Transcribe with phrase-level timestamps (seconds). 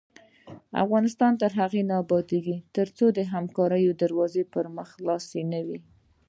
[0.83, 5.79] افغانستان تر هغو نه ابادیږي، ترڅو د همکارۍ دروازې پر مخ خلاصې نه وي.